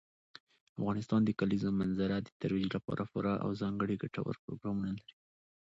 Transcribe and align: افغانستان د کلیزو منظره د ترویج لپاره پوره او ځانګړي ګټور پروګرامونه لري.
افغانستان 0.79 1.21
د 1.25 1.29
کلیزو 1.39 1.69
منظره 1.81 2.15
د 2.21 2.29
ترویج 2.39 2.67
لپاره 2.75 3.03
پوره 3.11 3.33
او 3.43 3.49
ځانګړي 3.61 3.95
ګټور 4.03 4.35
پروګرامونه 4.43 4.89
لري. 4.97 5.13